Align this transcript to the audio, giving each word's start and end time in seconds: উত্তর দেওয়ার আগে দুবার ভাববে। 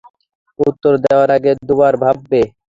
উত্তর 0.59 0.93
দেওয়ার 1.03 1.29
আগে 1.37 1.51
দুবার 1.67 1.93
ভাববে। 2.03 2.41